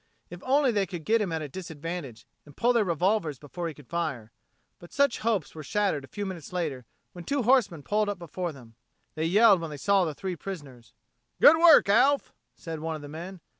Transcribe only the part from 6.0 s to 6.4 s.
a few